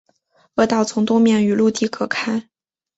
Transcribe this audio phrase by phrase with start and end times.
[0.55, 2.49] 鹅岛从东面与陆地隔开。